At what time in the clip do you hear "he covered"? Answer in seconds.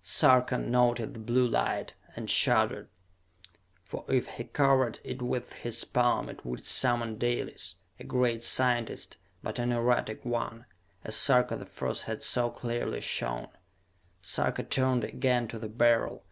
4.26-5.00